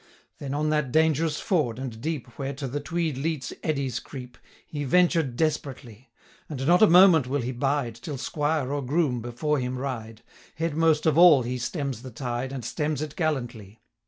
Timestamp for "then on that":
0.49-0.91